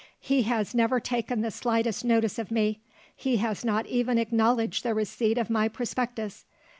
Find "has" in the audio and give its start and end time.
0.49-0.73, 3.37-3.63